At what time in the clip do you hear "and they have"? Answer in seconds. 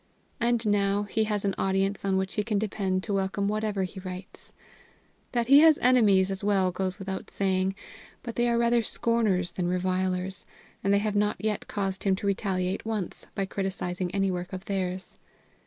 10.83-11.15